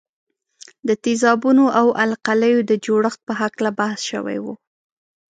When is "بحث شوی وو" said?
3.79-4.53